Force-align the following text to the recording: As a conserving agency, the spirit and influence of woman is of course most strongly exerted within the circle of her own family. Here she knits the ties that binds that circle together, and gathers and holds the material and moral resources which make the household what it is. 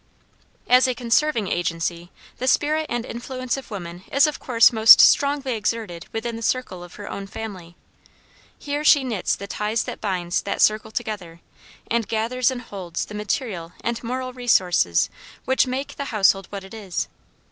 As 0.67 0.87
a 0.87 0.95
conserving 0.95 1.47
agency, 1.47 2.09
the 2.39 2.47
spirit 2.47 2.87
and 2.89 3.05
influence 3.05 3.55
of 3.55 3.69
woman 3.69 4.03
is 4.11 4.25
of 4.25 4.39
course 4.39 4.73
most 4.73 4.99
strongly 4.99 5.53
exerted 5.53 6.07
within 6.11 6.35
the 6.35 6.41
circle 6.41 6.83
of 6.83 6.95
her 6.95 7.07
own 7.07 7.27
family. 7.27 7.75
Here 8.57 8.83
she 8.83 9.03
knits 9.03 9.35
the 9.35 9.45
ties 9.45 9.83
that 9.83 10.01
binds 10.01 10.41
that 10.41 10.59
circle 10.59 10.89
together, 10.89 11.39
and 11.85 12.07
gathers 12.07 12.49
and 12.49 12.61
holds 12.63 13.05
the 13.05 13.13
material 13.13 13.73
and 13.81 14.03
moral 14.03 14.33
resources 14.33 15.11
which 15.45 15.67
make 15.67 15.95
the 15.95 16.05
household 16.05 16.47
what 16.49 16.63
it 16.63 16.73
is. 16.73 17.07